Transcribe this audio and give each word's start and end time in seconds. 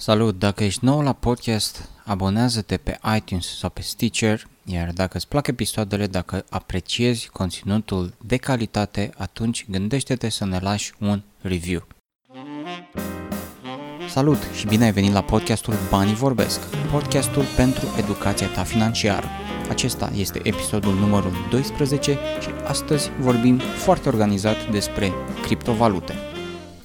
Salut! 0.00 0.38
Dacă 0.38 0.64
ești 0.64 0.84
nou 0.84 1.00
la 1.00 1.12
podcast, 1.12 1.88
abonează-te 2.04 2.76
pe 2.76 2.98
iTunes 3.16 3.58
sau 3.58 3.70
pe 3.70 3.82
Stitcher, 3.82 4.46
iar 4.64 4.90
dacă 4.92 5.16
îți 5.16 5.28
plac 5.28 5.46
episoadele, 5.46 6.06
dacă 6.06 6.44
apreciezi 6.50 7.28
conținutul 7.28 8.14
de 8.24 8.36
calitate, 8.36 9.10
atunci 9.16 9.66
gândește-te 9.70 10.28
să 10.28 10.44
ne 10.44 10.58
lași 10.58 10.92
un 11.00 11.22
review. 11.40 11.86
Salut 14.08 14.38
și 14.54 14.66
bine 14.66 14.84
ai 14.84 14.92
venit 14.92 15.12
la 15.12 15.22
podcastul 15.22 15.74
Banii 15.90 16.14
Vorbesc, 16.14 16.60
podcastul 16.90 17.44
pentru 17.56 17.86
educația 17.98 18.48
ta 18.48 18.62
financiară. 18.62 19.26
Acesta 19.68 20.10
este 20.14 20.40
episodul 20.42 20.94
numărul 20.94 21.32
12 21.50 22.18
și 22.40 22.48
astăzi 22.66 23.10
vorbim 23.20 23.58
foarte 23.58 24.08
organizat 24.08 24.70
despre 24.70 25.12
criptovalute. 25.42 26.14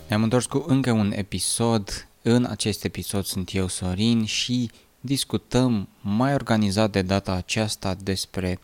Ne-am 0.08 0.24
întors 0.24 0.46
cu 0.46 0.64
încă 0.68 0.92
un 0.92 1.12
episod 1.16 2.08
în 2.26 2.46
acest 2.46 2.84
episod 2.84 3.26
sunt 3.26 3.54
eu, 3.54 3.68
Sorin, 3.68 4.26
și 4.26 4.72
discutăm 5.00 5.88
mai 6.02 6.34
organizat 6.34 6.92
de 6.92 7.02
data 7.02 7.32
aceasta 7.32 7.94
despre 7.94 8.60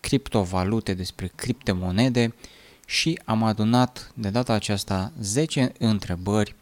criptovalute, 0.00 0.94
despre 0.94 1.32
criptomonede 1.34 2.34
și 2.86 3.20
am 3.24 3.42
adunat 3.42 4.12
de 4.14 4.30
data 4.30 4.52
aceasta 4.52 5.12
10 5.20 5.72
întrebări 5.78 6.54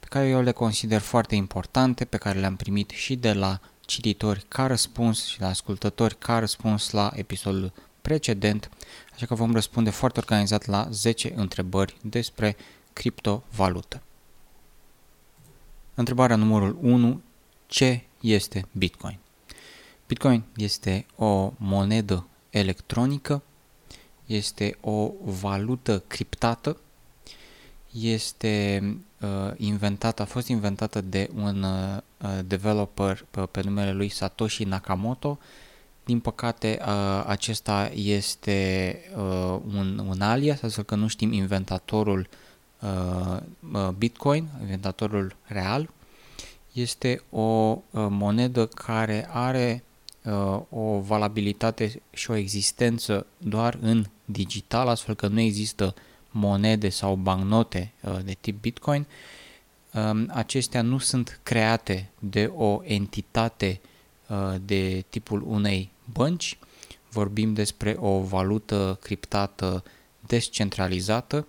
pe 0.00 0.06
care 0.08 0.28
eu 0.28 0.42
le 0.42 0.52
consider 0.52 1.00
foarte 1.00 1.34
importante, 1.34 2.04
pe 2.04 2.16
care 2.16 2.38
le-am 2.38 2.56
primit 2.56 2.90
și 2.90 3.16
de 3.16 3.32
la 3.32 3.60
cititori 3.80 4.44
ca 4.48 4.66
răspuns 4.66 5.24
și 5.24 5.40
la 5.40 5.48
ascultători 5.48 6.18
ca 6.18 6.38
răspuns 6.38 6.90
la 6.90 7.12
episodul 7.14 7.72
precedent, 8.02 8.70
așa 9.14 9.26
că 9.26 9.34
vom 9.34 9.52
răspunde 9.52 9.90
foarte 9.90 10.18
organizat 10.18 10.66
la 10.66 10.88
10 10.90 11.32
întrebări 11.36 11.96
despre 12.02 12.56
criptovalută. 12.92 14.00
Întrebarea 15.98 16.36
numărul 16.36 16.78
1. 16.80 17.20
Ce 17.66 18.02
este 18.20 18.66
Bitcoin? 18.72 19.18
Bitcoin 20.06 20.42
este 20.56 21.06
o 21.16 21.52
monedă 21.56 22.26
electronică, 22.50 23.42
este 24.26 24.76
o 24.80 25.10
valută 25.24 26.02
criptată, 26.06 26.76
este 28.00 28.82
uh, 29.20 29.52
inventată, 29.56 30.22
a 30.22 30.24
fost 30.24 30.48
inventată 30.48 31.00
de 31.00 31.30
un 31.34 31.62
uh, 31.62 32.28
developer 32.44 33.26
pe, 33.30 33.40
pe 33.40 33.62
numele 33.62 33.92
lui 33.92 34.08
Satoshi 34.08 34.64
Nakamoto. 34.64 35.38
Din 36.04 36.20
păcate, 36.20 36.78
uh, 36.80 37.24
acesta 37.26 37.90
este 37.94 39.00
uh, 39.16 39.60
un, 39.74 40.02
un 40.08 40.20
alias, 40.20 40.62
astfel 40.62 40.84
că 40.84 40.94
nu 40.94 41.06
știm 41.06 41.32
inventatorul 41.32 42.18
uh, 42.18 42.36
Bitcoin, 43.98 44.48
inventatorul 44.60 45.36
real, 45.44 45.88
este 46.76 47.22
o 47.30 47.40
uh, 47.40 48.06
monedă 48.08 48.66
care 48.66 49.28
are 49.30 49.82
uh, 50.24 50.60
o 50.68 51.00
valabilitate 51.00 52.02
și 52.12 52.30
o 52.30 52.34
existență 52.34 53.26
doar 53.38 53.78
în 53.80 54.06
digital, 54.24 54.88
astfel 54.88 55.14
că 55.14 55.26
nu 55.26 55.40
există 55.40 55.94
monede 56.30 56.88
sau 56.88 57.14
bancnote 57.14 57.92
uh, 58.02 58.18
de 58.24 58.36
tip 58.40 58.60
Bitcoin. 58.60 59.06
Um, 59.94 60.30
acestea 60.32 60.82
nu 60.82 60.98
sunt 60.98 61.40
create 61.42 62.10
de 62.18 62.52
o 62.56 62.80
entitate 62.84 63.80
de 64.60 65.04
tipul 65.08 65.44
unei 65.46 65.90
bănci. 66.12 66.58
Vorbim 67.10 67.54
despre 67.54 67.96
o 67.98 68.20
valută 68.20 68.98
criptată 69.02 69.84
descentralizată 70.20 71.46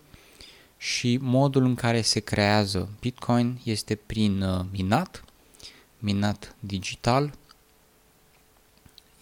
și 0.78 1.18
modul 1.22 1.64
în 1.64 1.76
care 1.76 2.02
se 2.02 2.20
creează 2.20 2.90
Bitcoin 3.00 3.60
este 3.64 3.96
prin 3.96 4.42
uh, 4.42 4.66
minat, 4.72 5.24
minat 6.00 6.56
digital, 6.60 7.34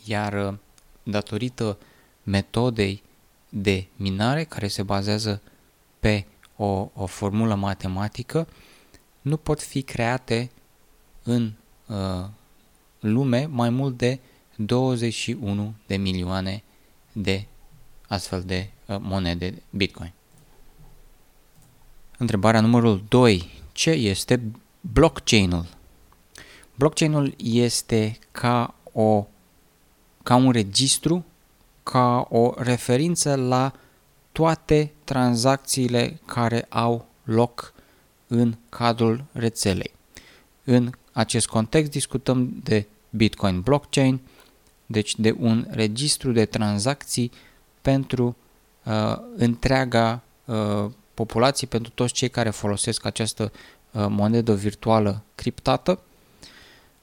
iar 0.04 0.48
uh, 0.48 0.58
datorită 1.04 1.78
metodei 2.24 3.04
de 3.50 3.88
minare 3.96 4.44
care 4.44 4.68
se 4.68 4.84
bazează 4.84 5.42
pe 6.00 6.26
o, 6.56 6.90
o 6.94 7.06
formulă 7.06 7.56
matematică, 7.56 8.48
nu 9.22 9.38
pot 9.38 9.62
fi 9.62 9.82
create 9.82 10.52
în 11.24 11.54
uh, 11.88 12.26
lume 13.00 13.46
mai 13.46 13.70
mult 13.70 13.98
de 13.98 14.20
21 14.56 15.74
de 15.88 15.96
milioane 15.96 16.64
de 17.12 17.46
astfel 18.08 18.44
de 18.44 18.70
uh, 18.86 18.98
monede 19.00 19.64
Bitcoin. 19.70 20.14
Întrebarea 22.18 22.62
numărul 22.62 23.04
2. 23.08 23.50
Ce 23.72 23.90
este 23.90 24.42
blockchain-ul? 24.82 25.66
Blockchain-ul 26.76 27.34
este 27.38 28.18
ca, 28.32 28.76
o, 28.92 29.28
ca 30.24 30.36
un 30.36 30.52
registru, 30.52 31.26
ca 31.84 32.28
o 32.30 32.54
referință 32.58 33.36
la 33.36 33.74
toate 34.32 34.92
tranzacțiile 35.04 36.20
care 36.26 36.66
au 36.70 37.08
loc 37.24 37.74
în 38.28 38.56
cadrul 38.70 39.24
rețelei. 39.32 39.92
În 40.64 40.92
acest 41.12 41.48
context 41.48 41.92
discutăm 41.92 42.62
de 42.64 42.88
Bitcoin 43.10 43.62
blockchain, 43.62 44.20
deci 44.86 45.16
de 45.16 45.36
un 45.40 45.68
registru 45.70 46.32
de 46.32 46.46
tranzacții 46.46 47.32
pentru 47.82 48.36
uh, 48.84 49.18
întreaga 49.36 50.24
uh, 50.46 50.86
populației, 51.16 51.70
pentru 51.70 51.92
toți 51.96 52.14
cei 52.14 52.30
care 52.30 52.50
folosesc 52.50 53.06
această 53.06 53.52
uh, 53.92 54.06
monedă 54.10 54.54
virtuală 54.54 55.24
criptată, 55.36 56.00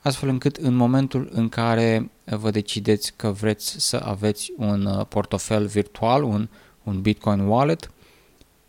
astfel 0.01 0.29
încât 0.29 0.57
în 0.57 0.75
momentul 0.75 1.29
în 1.33 1.49
care 1.49 2.11
vă 2.25 2.51
decideți 2.51 3.13
că 3.17 3.31
vreți 3.31 3.75
să 3.79 4.03
aveți 4.05 4.53
un 4.57 4.85
uh, 4.85 5.07
portofel 5.09 5.67
virtual, 5.67 6.23
un, 6.23 6.49
un 6.83 7.01
Bitcoin 7.01 7.41
wallet, 7.41 7.91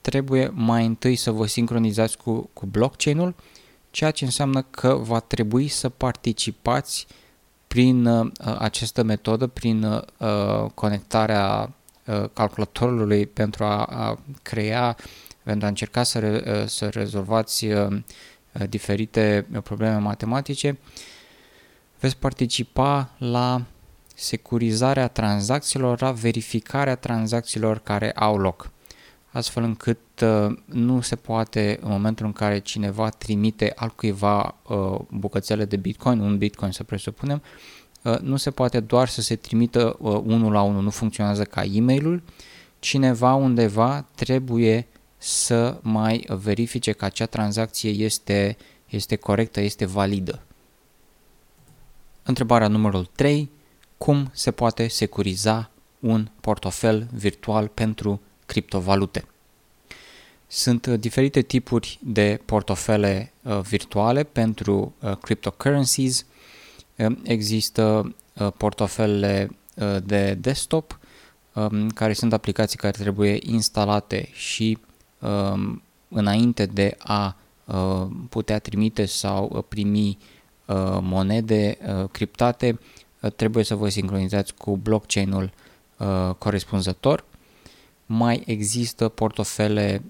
trebuie 0.01 0.51
mai 0.53 0.85
întâi 0.85 1.15
să 1.15 1.31
vă 1.31 1.45
sincronizați 1.45 2.17
cu, 2.17 2.49
cu 2.53 2.65
blockchain-ul, 2.65 3.35
ceea 3.91 4.11
ce 4.11 4.25
înseamnă 4.25 4.61
că 4.61 4.93
va 4.93 5.19
trebui 5.19 5.67
să 5.67 5.89
participați 5.89 7.07
prin 7.73 8.05
uh, 8.05 8.31
această 8.57 9.03
metodă, 9.03 9.47
prin 9.47 9.83
uh, 9.83 10.69
conectarea 10.73 11.73
uh, 12.05 12.23
calculatorului 12.33 13.25
pentru 13.25 13.63
a, 13.63 13.83
a 13.83 14.19
crea 14.41 14.95
pentru 15.43 15.65
a 15.65 15.69
încerca 15.69 16.03
să, 16.03 16.19
re, 16.19 16.43
uh, 16.47 16.67
să 16.67 16.89
rezolvați 16.89 17.65
uh, 17.65 17.87
uh, 17.91 18.69
diferite 18.69 19.47
probleme 19.63 19.97
matematice, 19.97 20.77
veți 21.99 22.17
participa 22.17 23.09
la 23.17 23.61
securizarea 24.15 25.07
tranzacțiilor, 25.07 26.01
la 26.01 26.11
verificarea 26.11 26.95
tranzacțiilor 26.95 27.79
care 27.79 28.11
au 28.11 28.37
loc. 28.37 28.71
Astfel 29.31 29.63
încât 29.63 29.99
nu 30.65 31.01
se 31.01 31.15
poate, 31.15 31.79
în 31.81 31.89
momentul 31.89 32.25
în 32.25 32.31
care 32.31 32.59
cineva 32.59 33.09
trimite 33.09 33.71
altcuiva 33.75 34.55
bucățele 35.09 35.65
de 35.65 35.75
Bitcoin, 35.75 36.19
un 36.19 36.37
Bitcoin 36.37 36.71
să 36.71 36.83
presupunem, 36.83 37.41
nu 38.21 38.35
se 38.35 38.51
poate 38.51 38.79
doar 38.79 39.07
să 39.07 39.21
se 39.21 39.35
trimită 39.35 39.97
unul 39.99 40.51
la 40.51 40.61
unul, 40.61 40.83
nu 40.83 40.89
funcționează 40.89 41.43
ca 41.43 41.63
e-mailul, 41.63 42.21
cineva 42.79 43.33
undeva 43.33 44.05
trebuie 44.15 44.87
să 45.23 45.77
mai 45.81 46.25
verifice 46.27 46.91
că 46.91 47.05
acea 47.05 47.25
tranzacție 47.25 47.89
este, 47.89 48.57
este 48.89 49.15
corectă, 49.15 49.61
este 49.61 49.85
validă. 49.85 50.41
Întrebarea 52.23 52.67
numărul 52.67 53.09
3. 53.15 53.49
Cum 53.97 54.29
se 54.33 54.51
poate 54.51 54.87
securiza 54.87 55.69
un 55.99 56.29
portofel 56.41 57.07
virtual 57.13 57.67
pentru 57.67 58.21
criptovalute? 58.45 59.25
Sunt 60.47 60.87
diferite 60.87 61.41
tipuri 61.41 61.99
de 62.01 62.39
portofele 62.45 63.33
uh, 63.41 63.59
virtuale 63.59 64.23
pentru 64.23 64.93
uh, 64.99 65.17
cryptocurrencies. 65.17 66.25
Uh, 66.95 67.15
există 67.23 68.15
uh, 68.33 68.51
portofele 68.57 69.49
uh, 69.75 69.97
de 70.03 70.33
desktop, 70.33 70.99
um, 71.53 71.89
care 71.89 72.13
sunt 72.13 72.33
aplicații 72.33 72.77
care 72.77 72.97
trebuie 72.97 73.37
instalate 73.41 74.29
și 74.31 74.77
Um, 74.77 74.92
înainte 76.13 76.65
de 76.65 76.95
a 76.97 77.35
uh, 77.65 78.07
putea 78.29 78.59
trimite 78.59 79.05
sau 79.05 79.49
uh, 79.53 79.63
primi 79.67 80.17
uh, 80.65 80.97
monede 81.01 81.77
criptate, 82.11 82.79
trebuie 83.35 83.63
să 83.63 83.75
vă 83.75 83.89
sincronizați 83.89 84.53
cu 84.53 84.77
blockchain-ul 84.77 85.51
corespunzător. 86.37 87.25
Mai 88.05 88.43
există 88.45 89.09
portofele 89.09 90.01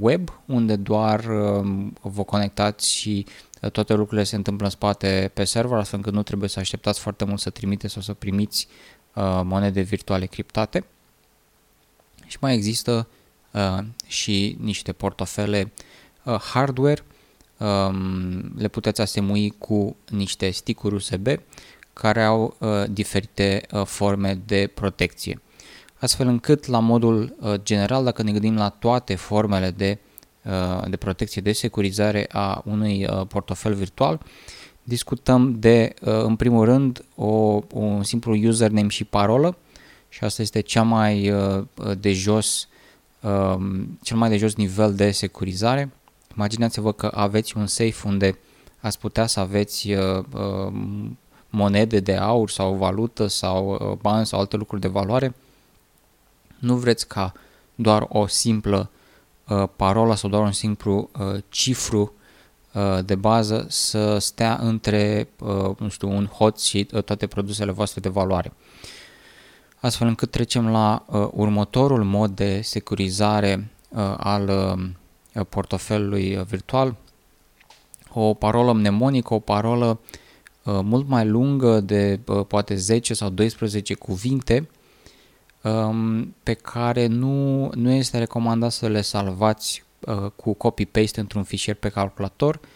web 0.00 0.28
unde 0.46 0.76
doar 0.76 1.24
um, 1.24 1.96
vă 2.00 2.22
conectați 2.22 2.90
și 2.90 3.26
toate 3.72 3.94
lucrurile 3.94 4.24
se 4.24 4.36
întâmplă 4.36 4.64
în 4.64 4.70
spate 4.70 5.30
pe 5.34 5.44
server, 5.44 5.78
astfel 5.78 5.98
încât 5.98 6.12
nu 6.14 6.22
trebuie 6.22 6.48
să 6.48 6.58
așteptați 6.58 7.00
foarte 7.00 7.24
mult 7.24 7.40
să 7.40 7.50
trimiteți 7.50 7.92
sau 7.92 8.02
să 8.02 8.12
primiți 8.12 8.68
monede 9.42 9.80
virtuale 9.80 10.26
criptate. 10.26 10.84
Și 12.26 12.36
mai 12.40 12.54
există 12.54 13.06
uh, 13.08 13.19
și 14.06 14.56
niște 14.60 14.92
portofele 14.92 15.72
uh, 16.24 16.34
hardware 16.34 17.02
um, 17.58 18.52
le 18.56 18.68
puteți 18.68 19.00
asemui 19.00 19.54
cu 19.58 19.96
niște 20.08 20.50
sticuri 20.50 20.94
USB 20.94 21.26
care 21.92 22.24
au 22.24 22.56
uh, 22.58 22.84
diferite 22.90 23.62
uh, 23.72 23.84
forme 23.84 24.40
de 24.46 24.70
protecție. 24.74 25.40
Astfel 25.98 26.26
încât 26.26 26.66
la 26.66 26.78
modul 26.78 27.36
uh, 27.40 27.54
general, 27.62 28.04
dacă 28.04 28.22
ne 28.22 28.32
gândim 28.32 28.56
la 28.56 28.68
toate 28.68 29.14
formele 29.14 29.70
de, 29.70 29.98
uh, 30.44 30.88
de 30.88 30.96
protecție, 30.96 31.42
de 31.42 31.52
securizare 31.52 32.26
a 32.32 32.62
unui 32.64 33.04
uh, 33.04 33.26
portofel 33.26 33.74
virtual, 33.74 34.20
discutăm 34.82 35.58
de, 35.58 35.94
uh, 36.00 36.12
în 36.12 36.36
primul 36.36 36.64
rând, 36.64 37.04
o, 37.14 37.60
un 37.72 38.02
simplu 38.02 38.48
username 38.48 38.88
și 38.88 39.04
parolă 39.04 39.56
și 40.08 40.24
asta 40.24 40.42
este 40.42 40.60
cea 40.60 40.82
mai 40.82 41.30
uh, 41.30 41.64
de 41.98 42.12
jos, 42.12 42.68
uh, 43.22 43.56
cel 44.02 44.16
mai 44.16 44.28
de 44.28 44.36
jos 44.36 44.54
nivel 44.54 44.94
de 44.94 45.10
securizare. 45.10 45.92
Imaginați-vă 46.36 46.92
că 46.92 47.10
aveți 47.14 47.56
un 47.56 47.66
safe 47.66 48.08
unde 48.08 48.38
ați 48.80 48.98
putea 48.98 49.26
să 49.26 49.40
aveți 49.40 49.90
uh, 49.92 50.24
uh, 50.32 50.72
monede 51.50 52.00
de 52.00 52.16
aur 52.16 52.50
sau 52.50 52.74
valută 52.74 53.26
sau 53.26 53.72
uh, 53.72 53.96
bani 54.00 54.26
sau 54.26 54.38
alte 54.38 54.56
lucruri 54.56 54.80
de 54.80 54.88
valoare. 54.88 55.34
Nu 56.58 56.76
vreți 56.76 57.08
ca 57.08 57.32
doar 57.74 58.06
o 58.08 58.26
simplă 58.26 58.90
uh, 59.48 59.68
parolă 59.76 60.14
sau 60.14 60.30
doar 60.30 60.42
un 60.42 60.52
simplu 60.52 61.10
uh, 61.18 61.42
cifru 61.48 62.12
uh, 62.72 63.04
de 63.04 63.14
bază 63.14 63.66
să 63.68 64.18
stea 64.18 64.58
între, 64.62 65.28
uh, 65.38 65.76
nu 65.78 65.88
știu, 65.88 66.10
un 66.10 66.26
hot 66.26 66.60
și 66.60 66.88
uh, 66.92 67.02
toate 67.02 67.26
produsele 67.26 67.72
voastre 67.72 68.00
de 68.00 68.08
valoare. 68.08 68.52
Astfel 69.80 70.06
încât 70.06 70.30
trecem 70.30 70.68
la 70.70 71.04
uh, 71.06 71.28
următorul 71.32 72.04
mod 72.04 72.30
de 72.30 72.60
securizare 72.60 73.70
uh, 73.88 74.14
al 74.16 74.48
uh, 75.34 75.44
portofelului 75.48 76.44
virtual, 76.48 76.96
o 78.12 78.34
parolă 78.34 78.72
mnemonică, 78.72 79.34
o 79.34 79.38
parolă 79.38 80.00
uh, 80.64 80.80
mult 80.82 81.08
mai 81.08 81.26
lungă 81.26 81.80
de 81.80 82.20
uh, 82.26 82.46
poate 82.46 82.74
10 82.74 83.14
sau 83.14 83.28
12 83.28 83.94
cuvinte 83.94 84.68
um, 85.62 86.34
pe 86.42 86.52
care 86.52 87.06
nu, 87.06 87.70
nu 87.74 87.90
este 87.90 88.18
recomandat 88.18 88.72
să 88.72 88.88
le 88.88 89.00
salvați 89.00 89.84
uh, 90.00 90.30
cu 90.36 90.52
copy-paste 90.52 91.20
într-un 91.20 91.42
fișier 91.42 91.76
pe 91.76 91.88
calculator, 91.88 92.54
uh, 92.54 92.68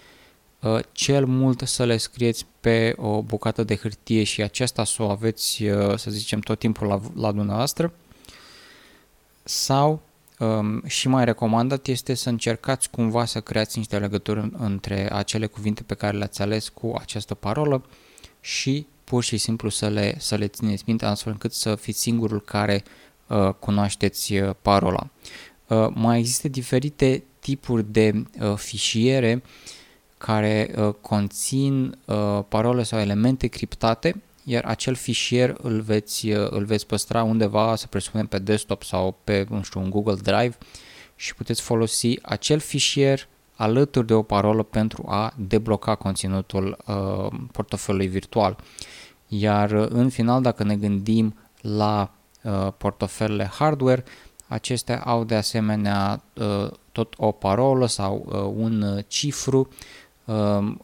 cel 0.92 1.24
mult 1.24 1.60
să 1.64 1.84
le 1.84 1.96
scrieți 1.96 2.46
pe 2.60 2.94
o 2.96 3.22
bucată 3.22 3.64
de 3.64 3.76
hârtie 3.76 4.22
și 4.22 4.42
aceasta 4.42 4.84
să 4.84 5.02
o 5.02 5.10
aveți, 5.10 5.62
uh, 5.64 5.96
să 5.96 6.10
zicem, 6.10 6.40
tot 6.40 6.58
timpul 6.58 6.86
la, 6.86 7.00
la 7.16 7.32
dumneavoastră 7.32 7.92
sau 9.42 10.02
um, 10.38 10.82
și 10.86 11.08
mai 11.08 11.24
recomandat 11.24 11.86
este 11.86 12.14
să 12.14 12.28
încercați 12.28 12.90
cumva 12.90 13.24
să 13.24 13.40
creați 13.40 13.78
niște 13.78 13.98
legături 13.98 14.50
între 14.58 15.12
acele 15.12 15.46
cuvinte 15.46 15.82
pe 15.82 15.94
care 15.94 16.16
le-ați 16.16 16.42
ales 16.42 16.68
cu 16.68 16.94
această 16.98 17.34
parolă 17.34 17.84
și 18.40 18.86
pur 19.04 19.22
și 19.22 19.36
simplu 19.36 19.68
să 19.68 19.88
le, 19.88 20.14
să 20.18 20.34
le 20.34 20.46
țineți 20.46 20.84
minte 20.86 21.04
astfel 21.04 21.32
încât 21.32 21.52
să 21.52 21.74
fiți 21.74 22.00
singurul 22.00 22.40
care 22.40 22.82
uh, 23.26 23.48
cunoașteți 23.58 24.34
uh, 24.34 24.50
parola. 24.62 25.08
Uh, 25.68 25.88
mai 25.94 26.18
există 26.18 26.48
diferite 26.48 27.24
tipuri 27.38 27.92
de 27.92 28.24
uh, 28.40 28.54
fișiere 28.56 29.42
care 30.24 30.74
uh, 30.76 30.94
conțin 31.00 31.98
uh, 32.04 32.40
parole 32.48 32.82
sau 32.82 32.98
elemente 32.98 33.46
criptate, 33.46 34.22
iar 34.44 34.64
acel 34.64 34.94
fișier 34.94 35.54
îl 35.62 35.80
veți, 35.80 36.30
uh, 36.30 36.50
îl 36.50 36.64
veți 36.64 36.86
păstra 36.86 37.22
undeva, 37.22 37.76
să 37.76 37.86
presupunem 37.86 38.26
pe 38.26 38.38
desktop 38.38 38.82
sau 38.82 39.16
pe, 39.24 39.46
nu 39.48 39.62
știu, 39.62 39.80
un 39.80 39.90
Google 39.90 40.18
Drive 40.22 40.56
și 41.16 41.34
puteți 41.34 41.62
folosi 41.62 42.18
acel 42.22 42.58
fișier 42.58 43.28
alături 43.56 44.06
de 44.06 44.14
o 44.14 44.22
parolă 44.22 44.62
pentru 44.62 45.04
a 45.08 45.32
debloca 45.36 45.94
conținutul 45.94 46.76
uh, 46.86 47.38
portofelului 47.52 48.06
virtual. 48.06 48.56
Iar 49.28 49.70
uh, 49.70 49.86
în 49.88 50.08
final, 50.08 50.42
dacă 50.42 50.64
ne 50.64 50.76
gândim 50.76 51.34
la 51.60 52.10
uh, 52.42 52.68
portofelele 52.78 53.50
hardware, 53.52 54.04
acestea 54.48 55.00
au 55.00 55.24
de 55.24 55.34
asemenea 55.34 56.22
uh, 56.34 56.70
tot 56.92 57.14
o 57.16 57.30
parolă 57.30 57.86
sau 57.86 58.26
uh, 58.26 58.64
un 58.64 58.82
uh, 58.82 59.04
cifru. 59.08 59.68
Uh, 60.24 60.74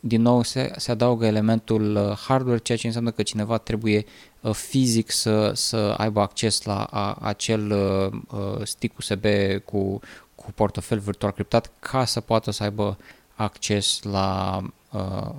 din 0.00 0.22
nou 0.22 0.42
se, 0.42 0.72
se 0.76 0.90
adaugă 0.90 1.26
elementul 1.26 1.96
uh, 1.96 2.16
hardware, 2.16 2.58
ceea 2.58 2.78
ce 2.78 2.86
înseamnă 2.86 3.10
că 3.10 3.22
cineva 3.22 3.58
trebuie 3.58 4.04
uh, 4.40 4.52
fizic 4.54 5.10
să, 5.10 5.52
să 5.54 5.94
aibă 5.98 6.20
acces 6.20 6.62
la 6.62 6.82
a, 6.84 7.16
acel 7.20 7.70
uh, 7.70 8.38
uh 8.38 8.66
stick 8.66 8.98
USB 8.98 9.24
cu, 9.64 10.00
cu 10.34 10.52
portofel 10.54 10.98
virtual 10.98 11.32
criptat 11.32 11.70
ca 11.80 12.04
să 12.04 12.20
poată 12.20 12.50
să 12.50 12.62
aibă 12.62 12.98
acces 13.34 14.02
la, 14.02 14.60
uh, 14.92 15.30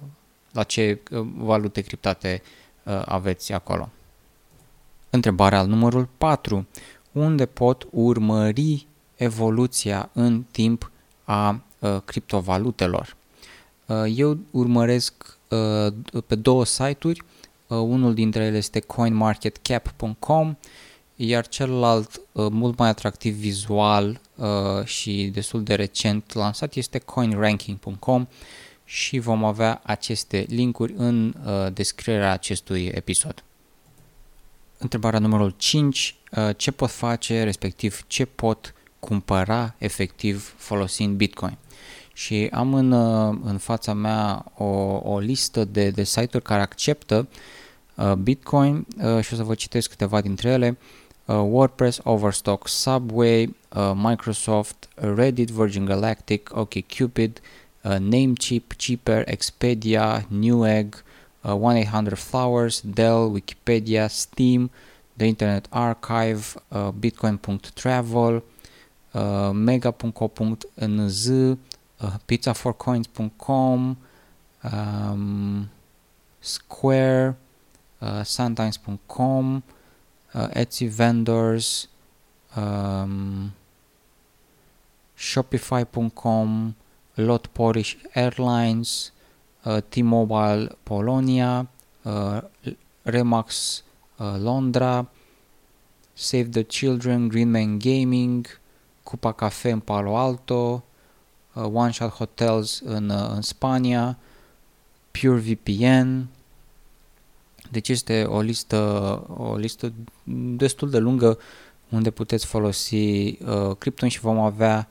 la 0.52 0.64
ce 0.64 1.00
uh, 1.12 1.28
valute 1.36 1.82
criptate 1.82 2.42
uh, 2.84 3.02
aveți 3.06 3.54
acolo. 3.54 3.90
Întrebarea 5.10 5.60
al 5.60 5.68
numărul 5.68 6.08
4. 6.18 6.68
Unde 7.12 7.46
pot 7.46 7.88
urmări 7.92 8.88
evoluția 9.16 10.10
în 10.14 10.44
timp 10.52 10.92
a 11.24 11.62
uh, 11.80 11.98
criptovalutelor? 12.06 13.16
Uh, 13.86 14.04
eu 14.16 14.38
urmăresc 14.52 15.38
uh, 15.50 15.94
pe 16.28 16.36
două 16.36 16.66
site-uri, 16.66 17.22
uh, 17.68 17.78
unul 17.78 18.14
dintre 18.14 18.44
ele 18.44 18.58
este 18.58 18.80
coinmarketcap.com 18.80 20.56
iar 21.16 21.48
celălalt, 21.48 22.22
uh, 22.32 22.48
mult 22.52 22.78
mai 22.78 22.90
atractiv 22.90 23.36
vizual 23.36 24.20
uh, 24.36 24.86
și 24.86 25.30
destul 25.34 25.64
de 25.64 25.76
recent 25.76 26.34
lansat, 26.34 26.74
este 26.76 27.00
coinranking.com 27.00 28.28
și 28.86 29.20
vom 29.20 29.44
avea 29.44 29.82
aceste 29.84 30.46
linkuri 30.50 30.94
în 30.98 31.36
uh, 31.46 31.74
descrierea 31.74 32.32
acestui 32.32 32.86
episod. 32.86 33.44
Întrebarea 34.78 35.20
numărul 35.20 35.54
5. 35.58 36.16
Ce 36.58 36.72
pot 36.72 36.90
face, 36.90 37.44
respectiv 37.44 38.04
ce 38.08 38.26
pot 38.26 38.74
cumpăra 39.00 39.76
efectiv 39.78 40.54
folosind 40.58 41.16
Bitcoin? 41.16 41.58
Și 42.14 42.50
am 42.52 42.74
în, 42.74 42.92
în 43.44 43.58
fața 43.58 43.94
mea 43.94 44.46
o, 44.58 44.66
o 45.04 45.20
listă 45.20 45.66
de, 45.66 45.90
de 45.90 46.04
site-uri 46.04 46.44
care 46.46 46.62
acceptă 46.62 47.28
Bitcoin 48.18 48.86
și 49.22 49.34
o 49.34 49.36
să 49.36 49.44
vă 49.44 49.54
citesc 49.56 49.90
câteva 49.90 50.22
dintre 50.22 50.50
ele. 50.50 50.78
uh, 51.26 51.36
WordPress, 51.36 52.00
Overstock, 52.04 52.68
Subway, 52.68 53.56
uh, 53.76 53.92
Microsoft, 53.96 54.90
Reddit, 54.96 55.50
Virgin 55.50 55.86
Galactic, 55.86 56.52
OkCupid, 56.54 57.42
uh, 57.84 57.96
Namecheap, 58.00 58.74
Cheaper, 58.78 59.24
Expedia, 59.26 60.26
Newegg, 60.28 61.04
uh, 61.42 61.52
1-800-Flowers, 61.52 62.82
Dell, 62.84 63.32
Wikipedia, 63.32 64.08
Steam, 64.08 64.72
the 65.18 65.26
Internet 65.26 65.68
Archive, 65.70 66.56
uh, 66.68 66.90
Bitcoin.travel, 67.00 68.44
uh, 69.14 69.52
Mega.co.nz, 69.54 71.30
uh, 72.02 72.18
PizzaForCoins.com, 72.28 73.98
um, 74.64 75.70
Square, 76.42 77.38
uh, 78.02 78.24
Suntimes.com, 78.24 79.64
uh, 80.34 80.48
Etsy 80.56 80.90
vendors, 80.90 81.88
um, 82.56 83.54
Shopify.com, 85.18 86.76
Lot 87.18 87.48
Polish 87.54 87.98
Airlines, 88.16 89.12
uh, 89.66 89.82
T-Mobile 89.90 90.70
Polonia, 90.84 91.68
uh, 92.06 92.42
Remax 93.06 93.84
uh, 94.20 94.38
Londra, 94.38 95.06
Save 96.16 96.52
the 96.52 96.64
Children, 96.64 97.30
Green 97.30 97.52
Greenman 97.52 97.80
Gaming, 97.80 98.46
Cupa 99.04 99.32
Cafe 99.32 99.72
în 99.72 99.80
Palo 99.80 100.18
Alto, 100.18 100.84
One 101.54 101.92
Shot 101.92 102.10
Hotels 102.10 102.82
în, 102.86 103.10
uh, 103.10 103.30
în 103.30 103.42
Spania, 103.42 104.18
Pure 105.12 105.40
VPN, 105.40 106.28
deci 107.72 107.90
este 107.90 108.24
o 108.24 108.42
listă, 108.42 108.78
o 109.38 109.56
listă 109.56 109.94
destul 110.56 110.90
de 110.90 110.98
lungă 110.98 111.38
unde 111.90 112.12
puteți 112.12 112.46
folosi 112.46 112.96
uh, 112.96 113.76
Krypton 113.78 114.10
și 114.10 114.20
vom 114.20 114.40
avea 114.40 114.90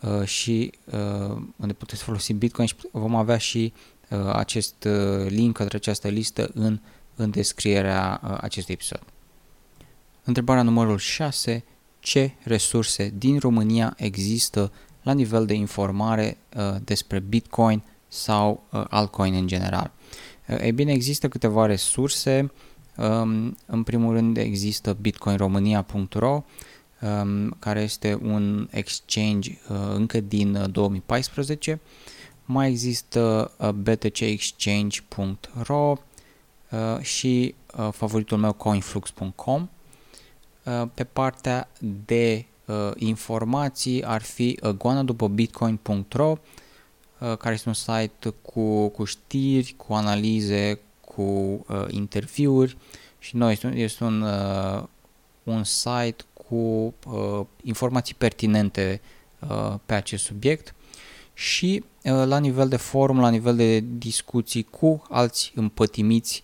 uh, 0.00 0.24
și 0.24 0.72
uh, 0.84 1.36
unde 1.56 1.72
puteți 1.72 2.02
folosi 2.02 2.32
Bitcoin 2.32 2.66
și 2.66 2.74
vom 2.90 3.14
avea 3.14 3.38
și 3.38 3.72
uh, 4.08 4.18
acest 4.32 4.84
uh, 4.84 5.26
link 5.28 5.56
către 5.56 5.76
această 5.76 6.08
listă 6.08 6.50
în, 6.54 6.80
în 7.14 7.30
descrierea 7.30 8.20
uh, 8.24 8.38
acestui 8.40 8.74
episod. 8.74 9.02
Întrebarea 10.24 10.62
numărul 10.62 10.98
6. 10.98 11.64
Ce 12.00 12.34
resurse 12.42 13.12
din 13.16 13.38
România 13.38 13.94
există 13.96 14.72
la 15.06 15.12
nivel 15.12 15.46
de 15.46 15.54
informare 15.54 16.36
uh, 16.56 16.74
despre 16.84 17.18
Bitcoin 17.18 17.82
sau 18.08 18.62
uh, 18.72 18.84
altcoin 18.88 19.34
în 19.34 19.46
general? 19.46 19.90
Ei 20.60 20.72
bine, 20.72 20.92
există 20.92 21.28
câteva 21.28 21.66
resurse. 21.66 22.50
Um, 22.96 23.56
în 23.66 23.82
primul 23.82 24.12
rând 24.12 24.36
există 24.36 24.96
bitcoinromania.ro 25.00 26.44
um, 27.00 27.56
care 27.58 27.80
este 27.80 28.18
un 28.22 28.68
exchange 28.70 29.58
uh, 29.68 29.76
încă 29.94 30.20
din 30.20 30.66
2014. 30.70 31.80
mai 32.44 32.70
există 32.70 33.52
uh, 33.58 33.68
btcexchange.ro 33.68 35.90
uh, 35.90 35.98
și 37.00 37.54
uh, 37.78 37.88
favoritul 37.92 38.38
meu 38.38 38.52
coinflux.com. 38.52 39.68
Uh, 40.64 40.82
pe 40.94 41.04
partea 41.04 41.68
de 42.06 42.44
uh, 42.66 42.90
informații 42.96 44.04
ar 44.04 44.22
fi 44.22 44.58
uh, 44.62 44.70
goana 44.70 45.02
după 45.02 45.28
bitcoin.ro 45.28 46.30
uh, 47.18 47.36
care 47.36 47.54
este 47.54 47.68
un 47.68 47.74
site 47.74 48.34
cu, 48.42 48.88
cu 48.88 49.04
știri, 49.04 49.74
cu 49.76 49.92
analize, 49.92 50.80
cu 51.00 51.22
uh, 51.22 51.84
interviuri. 51.88 52.76
Și 53.18 53.36
noi 53.36 53.52
este 53.52 53.66
un, 53.66 53.72
este 53.76 54.04
un, 54.04 54.22
uh, 54.22 54.82
un 55.42 55.64
site 55.64 56.24
cu 56.32 56.54
uh, 56.54 57.40
informații 57.62 58.14
pertinente 58.14 59.00
uh, 59.48 59.74
pe 59.86 59.94
acest 59.94 60.24
subiect. 60.24 60.74
Și 61.34 61.84
uh, 62.04 62.22
la 62.26 62.38
nivel 62.38 62.68
de 62.68 62.76
forum, 62.76 63.20
la 63.20 63.30
nivel 63.30 63.56
de 63.56 63.80
discuții 63.80 64.62
cu 64.62 65.02
alți 65.10 65.52
împătimiți 65.54 66.42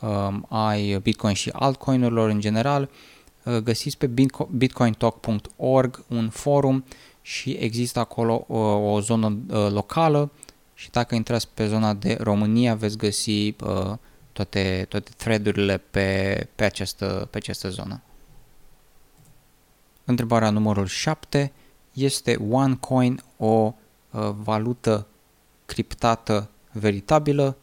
uh, 0.00 0.34
ai 0.48 0.98
Bitcoin 0.98 1.34
și 1.34 1.50
altcoinurilor 1.52 2.28
în 2.28 2.40
general, 2.40 2.82
uh, 2.82 3.13
găsiți 3.62 3.98
pe 3.98 4.10
bitcointalk.org 4.50 6.04
un 6.08 6.28
forum 6.28 6.84
și 7.22 7.50
există 7.50 7.98
acolo 7.98 8.44
uh, 8.46 8.58
o 8.92 9.00
zonă 9.00 9.26
uh, 9.26 9.70
locală 9.70 10.30
și 10.74 10.90
dacă 10.90 11.14
intrați 11.14 11.48
pe 11.54 11.66
zona 11.66 11.94
de 11.94 12.16
România 12.20 12.74
veți 12.74 12.96
găsi 12.96 13.48
uh, 13.48 13.96
toate, 14.32 14.86
toate 14.88 15.10
threadurile 15.16 15.78
pe, 15.78 16.48
pe, 16.54 16.64
această, 16.64 17.28
pe 17.30 17.36
această 17.36 17.68
zonă. 17.68 18.00
Întrebarea 20.04 20.50
numărul 20.50 20.86
7 20.86 21.52
este 21.92 22.36
OneCoin 22.50 23.22
o 23.36 23.46
uh, 24.10 24.30
valută 24.42 25.06
criptată 25.66 26.48
veritabilă? 26.72 27.56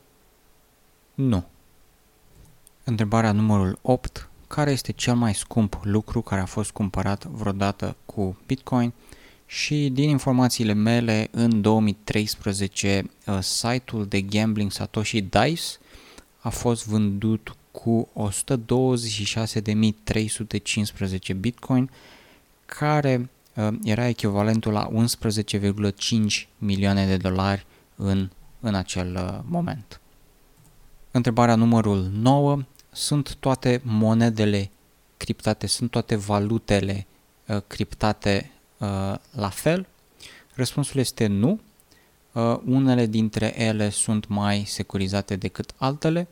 Nu. 1.14 1.44
Întrebarea 2.84 3.32
numărul 3.32 3.80
8. 3.82 4.30
Care 4.52 4.72
este 4.72 4.92
cel 4.92 5.16
mai 5.16 5.34
scump 5.34 5.80
lucru 5.84 6.22
care 6.22 6.42
a 6.42 6.46
fost 6.46 6.72
cumpărat 6.72 7.26
vreodată 7.26 7.96
cu 8.06 8.38
Bitcoin? 8.46 8.94
Și 9.46 9.90
din 9.90 10.10
informațiile 10.10 10.74
mele, 10.74 11.28
în 11.32 11.62
2013, 11.62 13.10
uh, 13.26 13.40
site-ul 13.42 14.06
de 14.06 14.22
gambling 14.22 14.72
Satoshi 14.72 15.22
Dice 15.22 15.78
a 16.40 16.50
fost 16.50 16.88
vândut 16.88 17.56
cu 17.72 18.08
126.315 21.34 21.38
Bitcoin, 21.40 21.90
care 22.66 23.30
uh, 23.56 23.68
era 23.84 24.08
echivalentul 24.08 24.72
la 24.72 24.90
11,5 24.90 24.94
milioane 26.58 27.06
de 27.06 27.18
dolari 27.18 27.66
în, 27.96 28.30
în 28.60 28.76
acel 28.76 29.16
uh, 29.16 29.40
moment. 29.46 30.02
Întrebarea 31.12 31.56
numărul 31.56 32.10
9. 32.14 32.62
Sunt 32.94 33.36
toate 33.36 33.82
monedele 33.84 34.70
criptate, 35.18 35.68
sunt 35.68 35.92
toate 35.92 36.16
valutele 36.16 37.08
uh, 37.48 37.58
criptate 37.68 38.52
uh, 38.78 38.88
la 39.32 39.50
fel? 39.50 39.88
Răspunsul 40.54 41.00
este 41.00 41.28
nu. 41.28 41.60
Uh, 42.32 42.58
unele 42.66 43.06
dintre 43.06 43.62
ele 43.62 43.90
sunt 43.90 44.28
mai 44.28 44.64
securizate 44.66 45.36
decât 45.36 45.72
altele. 45.78 46.28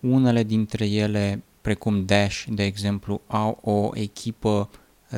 Unele 0.00 0.42
dintre 0.42 0.86
ele, 0.86 1.42
precum 1.60 2.04
Dash, 2.04 2.44
de 2.48 2.64
exemplu, 2.64 3.20
au 3.26 3.58
o 3.62 3.90
echipă 3.94 4.70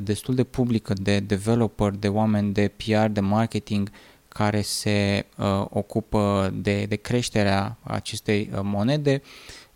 destul 0.02 0.34
de 0.34 0.44
publică 0.44 0.92
de 0.92 1.20
developer, 1.20 1.90
de 1.90 2.08
oameni 2.08 2.52
de 2.52 2.68
PR, 2.76 3.06
de 3.06 3.20
marketing 3.20 3.90
care 4.28 4.60
se 4.60 5.26
uh, 5.38 5.64
ocupă 5.70 6.52
de, 6.54 6.84
de 6.84 6.96
creșterea 6.96 7.76
acestei 7.82 8.50
uh, 8.52 8.60
monede. 8.62 9.22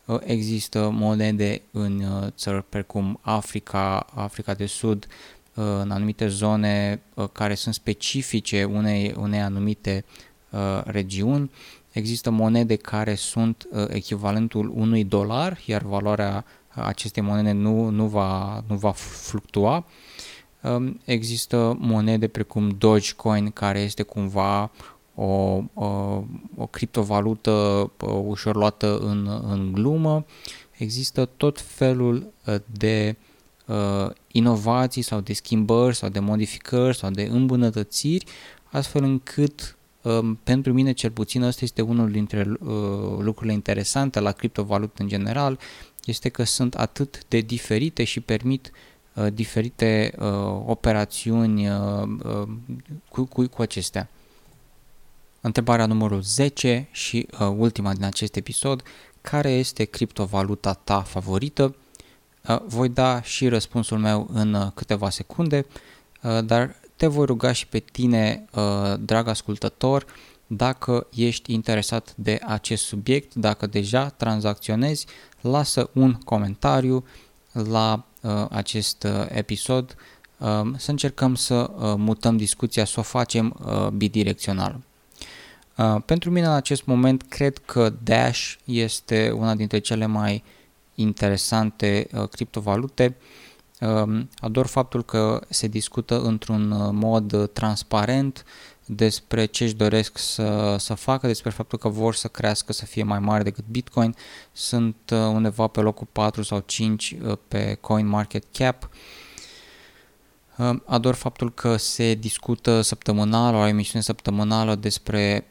Uh, 0.04 0.18
există 0.24 0.90
monede 0.92 1.62
în 1.70 2.00
uh, 2.00 2.26
țări 2.30 2.64
precum 2.68 3.18
Africa, 3.20 4.06
Africa 4.14 4.54
de 4.54 4.66
Sud, 4.66 5.06
uh, 5.54 5.64
în 5.80 5.90
anumite 5.90 6.28
zone 6.28 7.02
uh, 7.14 7.28
care 7.32 7.54
sunt 7.54 7.74
specifice 7.74 8.64
unei, 8.64 9.14
unei 9.18 9.40
anumite 9.40 10.04
uh, 10.50 10.80
regiuni. 10.84 11.50
Există 11.92 12.30
monede 12.30 12.76
care 12.76 13.14
sunt 13.14 13.66
uh, 13.70 13.84
echivalentul 13.88 14.72
unui 14.74 15.04
dolar, 15.04 15.58
iar 15.66 15.82
valoarea 15.82 16.44
acestei 16.68 17.22
monede 17.22 17.52
nu, 17.52 17.88
nu, 17.88 18.06
va, 18.06 18.64
nu 18.68 18.76
va 18.76 18.90
fluctua. 18.92 19.86
Um, 20.62 21.00
există 21.04 21.76
monede 21.78 22.28
precum 22.28 22.68
Dogecoin, 22.68 23.50
care 23.50 23.80
este 23.80 24.02
cumva 24.02 24.70
o, 25.22 25.62
o, 25.74 25.86
o 26.56 26.66
criptovalută 26.66 27.50
uh, 28.00 28.22
ușor 28.24 28.56
luată 28.56 28.98
în, 28.98 29.42
în 29.48 29.72
glumă. 29.72 30.24
Există 30.76 31.24
tot 31.36 31.60
felul 31.60 32.32
uh, 32.46 32.54
de 32.66 33.16
uh, 33.66 34.10
inovații 34.26 35.02
sau 35.02 35.20
de 35.20 35.32
schimbări 35.32 35.96
sau 35.96 36.08
de 36.08 36.18
modificări 36.18 36.96
sau 36.96 37.10
de 37.10 37.22
îmbunătățiri, 37.22 38.24
astfel 38.64 39.02
încât 39.02 39.76
um, 40.02 40.34
pentru 40.34 40.72
mine 40.72 40.92
cel 40.92 41.10
puțin 41.10 41.42
ăsta 41.42 41.60
este 41.64 41.82
unul 41.82 42.10
dintre 42.10 42.40
uh, 42.48 42.68
lucrurile 43.18 43.52
interesante 43.52 44.20
la 44.20 44.32
criptovalută 44.32 45.02
în 45.02 45.08
general, 45.08 45.58
este 46.04 46.28
că 46.28 46.44
sunt 46.44 46.74
atât 46.74 47.22
de 47.28 47.40
diferite 47.40 48.04
și 48.04 48.20
permit 48.20 48.70
uh, 49.14 49.26
diferite 49.32 50.12
uh, 50.18 50.26
operațiuni 50.66 51.68
uh, 51.68 51.74
uh, 52.24 52.48
cu, 53.08 53.24
cu, 53.24 53.46
cu 53.46 53.62
acestea. 53.62 54.08
Întrebarea 55.40 55.86
numărul 55.86 56.20
10 56.20 56.88
și 56.90 57.26
uh, 57.32 57.54
ultima 57.56 57.92
din 57.92 58.04
acest 58.04 58.36
episod, 58.36 58.82
care 59.20 59.50
este 59.50 59.84
criptovaluta 59.84 60.72
ta 60.72 61.00
favorită? 61.02 61.76
Uh, 62.48 62.58
voi 62.66 62.88
da 62.88 63.22
și 63.22 63.48
răspunsul 63.48 63.98
meu 63.98 64.28
în 64.32 64.54
uh, 64.54 64.66
câteva 64.74 65.10
secunde, 65.10 65.66
uh, 66.22 66.44
dar 66.44 66.74
te 66.96 67.06
voi 67.06 67.26
ruga 67.26 67.52
și 67.52 67.66
pe 67.66 67.78
tine, 67.78 68.44
uh, 68.54 68.94
drag 69.00 69.28
ascultător, 69.28 70.06
dacă 70.46 71.06
ești 71.14 71.52
interesat 71.52 72.12
de 72.16 72.40
acest 72.46 72.84
subiect, 72.84 73.34
dacă 73.34 73.66
deja 73.66 74.08
tranzacționezi, 74.08 75.06
lasă 75.40 75.90
un 75.92 76.12
comentariu 76.14 77.04
la 77.52 78.04
uh, 78.20 78.46
acest 78.50 79.02
uh, 79.02 79.26
episod 79.28 79.94
uh, 80.38 80.46
să 80.76 80.90
încercăm 80.90 81.34
să 81.34 81.54
uh, 81.54 81.94
mutăm 81.96 82.36
discuția, 82.36 82.84
să 82.84 83.00
o 83.00 83.02
facem 83.02 83.56
uh, 83.66 83.88
bidirecțional. 83.88 84.80
Uh, 85.76 85.96
pentru 86.04 86.30
mine 86.30 86.46
în 86.46 86.52
acest 86.52 86.84
moment 86.84 87.22
cred 87.22 87.58
că 87.58 87.92
Dash 88.02 88.54
este 88.64 89.30
una 89.30 89.54
dintre 89.54 89.78
cele 89.78 90.06
mai 90.06 90.42
interesante 90.94 92.06
uh, 92.12 92.28
criptovalute. 92.28 93.16
Uh, 93.80 94.20
ador 94.38 94.66
faptul 94.66 95.04
că 95.04 95.40
se 95.48 95.66
discută 95.66 96.20
într-un 96.20 96.70
uh, 96.70 96.88
mod 96.92 97.32
uh, 97.32 97.48
transparent, 97.52 98.44
despre 98.94 99.44
ce 99.44 99.64
își 99.64 99.74
doresc 99.74 100.18
să, 100.18 100.76
să 100.78 100.94
facă, 100.94 101.26
despre 101.26 101.50
faptul 101.50 101.78
că 101.78 101.88
vor 101.88 102.14
să 102.14 102.28
crească, 102.28 102.72
să 102.72 102.84
fie 102.84 103.02
mai 103.02 103.18
mare 103.18 103.42
decât 103.42 103.64
Bitcoin. 103.70 104.14
Sunt 104.52 104.96
uh, 105.12 105.18
undeva 105.18 105.66
pe 105.66 105.80
locul 105.80 106.06
4 106.12 106.42
sau 106.42 106.62
5 106.66 107.16
uh, 107.22 107.36
pe 107.48 107.78
Coin 107.80 108.06
Market 108.06 108.44
Cap. 108.52 108.88
Uh, 110.60 110.76
ador 110.84 111.14
faptul 111.14 111.52
că 111.52 111.76
se 111.76 112.14
discută 112.14 112.80
săptămânal, 112.80 113.54
o 113.54 113.66
emisiune 113.66 114.02
săptămânală 114.02 114.74
despre 114.74 115.46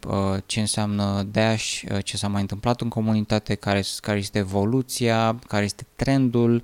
ce 0.46 0.60
înseamnă 0.60 1.28
Dash, 1.32 1.82
ce 2.04 2.18
s-a 2.18 2.28
mai 2.28 2.42
întâmplat 2.42 2.82
în 2.82 2.90
comunitate, 2.90 3.56
care, 3.56 3.84
care 4.02 4.18
este 4.18 4.38
evoluția, 4.38 5.40
care 5.48 5.64
este 5.64 5.86
trendul 5.96 6.64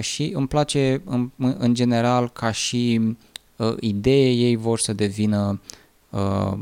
și 0.00 0.30
îmi 0.34 0.48
place 0.48 1.02
în, 1.04 1.30
în 1.36 1.74
general 1.74 2.30
ca 2.30 2.50
și 2.50 3.16
idee 3.80 4.30
ei 4.30 4.56
vor 4.56 4.78
să 4.78 4.92
devină 4.92 5.60
uh, 6.10 6.52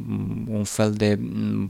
un 0.49 0.65
fel 0.65 0.93
de 0.93 1.19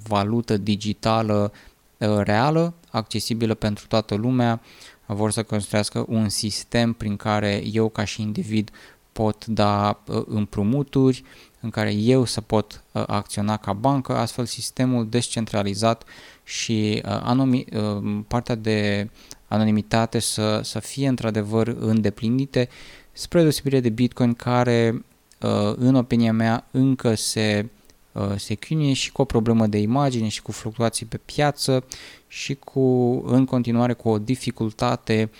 valută 0.06 0.56
digitală 0.56 1.52
uh, 1.98 2.16
reală, 2.16 2.74
accesibilă 2.90 3.54
pentru 3.54 3.86
toată 3.86 4.14
lumea, 4.14 4.60
vor 5.06 5.30
să 5.30 5.42
construiască 5.42 6.04
un 6.08 6.28
sistem 6.28 6.92
prin 6.92 7.16
care 7.16 7.62
eu 7.72 7.88
ca 7.88 8.04
și 8.04 8.22
individ 8.22 8.70
pot 9.14 9.46
da 9.46 10.02
uh, 10.06 10.22
împrumuturi, 10.26 11.24
în 11.60 11.70
care 11.70 11.92
eu 11.92 12.24
să 12.24 12.40
pot 12.40 12.84
uh, 12.92 13.02
acționa 13.06 13.56
ca 13.56 13.72
bancă, 13.72 14.16
astfel 14.16 14.44
sistemul 14.44 15.08
descentralizat 15.08 16.04
și 16.42 17.02
uh, 17.04 17.20
anomi, 17.22 17.64
uh, 17.72 18.20
partea 18.28 18.54
de 18.54 19.10
anonimitate 19.48 20.18
să, 20.18 20.60
să 20.62 20.78
fie 20.78 21.08
într-adevăr 21.08 21.76
îndeplinite, 21.78 22.68
spre 23.12 23.40
deosebire 23.40 23.80
de 23.80 23.88
Bitcoin 23.88 24.34
care 24.34 25.04
Uh, 25.44 25.74
în 25.76 25.94
opinia 25.94 26.32
mea, 26.32 26.66
încă 26.70 27.14
se, 27.14 27.68
uh, 28.12 28.34
se 28.36 28.54
chinuie 28.54 28.92
și 28.92 29.12
cu 29.12 29.20
o 29.20 29.24
problemă 29.24 29.66
de 29.66 29.78
imagine 29.78 30.28
și 30.28 30.42
cu 30.42 30.52
fluctuații 30.52 31.06
pe 31.06 31.16
piață 31.16 31.84
și 32.28 32.54
cu, 32.54 32.80
în 33.26 33.44
continuare 33.44 33.92
cu 33.92 34.08
o 34.08 34.18
dificultate 34.18 35.30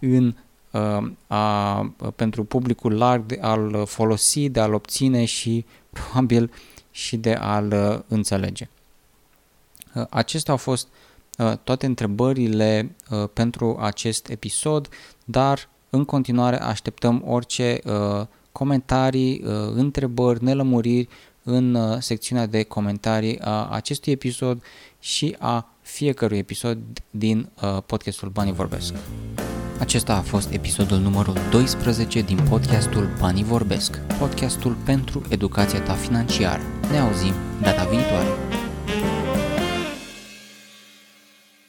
în 0.00 0.26
uh, 0.26 0.34
a, 1.26 1.94
pentru 2.16 2.44
publicul 2.44 2.96
larg 2.96 3.26
de 3.26 3.38
a-l 3.40 3.86
folosi, 3.86 4.48
de 4.48 4.60
a-l 4.60 4.74
obține 4.74 5.24
și 5.24 5.64
probabil 5.90 6.52
și 6.90 7.16
de 7.16 7.32
a-l 7.32 8.04
înțelege. 8.08 8.68
Acestea 10.10 10.52
au 10.52 10.58
fost 10.58 10.88
toate 11.64 11.86
întrebările 11.86 12.94
pentru 13.32 13.76
acest 13.80 14.28
episod, 14.28 14.88
dar 15.24 15.68
în 15.90 16.04
continuare 16.04 16.62
așteptăm 16.62 17.22
orice 17.26 17.80
comentarii, 18.52 19.42
întrebări, 19.74 20.44
nelămuriri 20.44 21.08
în 21.42 22.00
secțiunea 22.00 22.46
de 22.46 22.62
comentarii 22.62 23.40
a 23.40 23.68
acestui 23.68 24.12
episod 24.12 24.62
și 24.98 25.36
a 25.38 25.68
fiecărui 25.80 26.38
episod 26.38 26.78
din 27.10 27.48
podcastul 27.86 28.28
Banii 28.28 28.52
Vorbesc. 28.52 28.94
Acesta 29.78 30.16
a 30.16 30.20
fost 30.20 30.52
episodul 30.52 30.98
numărul 30.98 31.36
12 31.50 32.20
din 32.20 32.38
podcastul 32.48 33.08
Banii 33.18 33.44
Vorbesc, 33.44 33.98
podcastul 34.18 34.76
pentru 34.84 35.22
educația 35.28 35.80
ta 35.80 35.92
financiară. 35.92 36.62
Ne 36.90 36.98
auzim 36.98 37.34
data 37.62 37.84
viitoare! 37.84 38.53